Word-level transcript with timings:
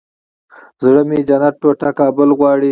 زړه 0.83 1.01
مې 1.09 1.19
جنت 1.27 1.55
ټوټه 1.61 1.89
کابل 1.99 2.29
غواړي 2.39 2.69